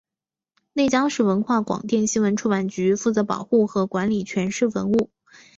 [0.73, 5.11] 内江市文化广电新闻出版局负责保护和管理全市文物。